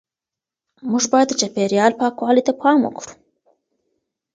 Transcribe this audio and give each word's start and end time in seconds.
موږ 0.89 1.03
باید 1.11 1.27
د 1.29 1.33
چاپیریال 1.41 1.91
پاکوالي 2.01 2.41
ته 2.47 2.53
پام 2.61 2.77
وکړو. 2.83 3.13